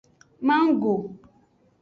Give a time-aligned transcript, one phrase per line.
[0.47, 0.93] Manggo.